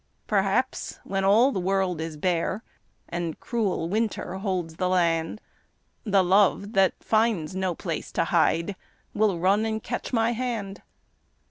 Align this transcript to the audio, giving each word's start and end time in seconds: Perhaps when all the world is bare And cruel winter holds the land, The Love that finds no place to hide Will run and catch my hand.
Perhaps 0.25 0.99
when 1.03 1.23
all 1.23 1.51
the 1.51 1.59
world 1.59 2.01
is 2.01 2.17
bare 2.17 2.63
And 3.07 3.39
cruel 3.39 3.87
winter 3.87 4.33
holds 4.39 4.77
the 4.77 4.89
land, 4.89 5.39
The 6.05 6.23
Love 6.23 6.73
that 6.73 6.95
finds 7.03 7.55
no 7.55 7.75
place 7.75 8.11
to 8.13 8.23
hide 8.25 8.75
Will 9.13 9.37
run 9.37 9.63
and 9.63 9.83
catch 9.83 10.11
my 10.11 10.31
hand. 10.33 10.81